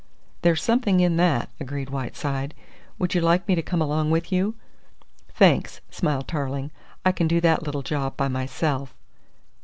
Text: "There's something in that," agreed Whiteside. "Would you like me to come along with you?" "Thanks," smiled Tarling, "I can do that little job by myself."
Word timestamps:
"There's 0.41 0.63
something 0.63 0.99
in 0.99 1.17
that," 1.17 1.51
agreed 1.59 1.91
Whiteside. 1.91 2.55
"Would 2.97 3.13
you 3.13 3.21
like 3.21 3.47
me 3.47 3.53
to 3.53 3.61
come 3.61 3.83
along 3.83 4.09
with 4.09 4.31
you?" 4.31 4.55
"Thanks," 5.29 5.79
smiled 5.91 6.27
Tarling, 6.27 6.71
"I 7.05 7.11
can 7.11 7.27
do 7.27 7.39
that 7.41 7.61
little 7.61 7.83
job 7.83 8.17
by 8.17 8.27
myself." 8.27 8.95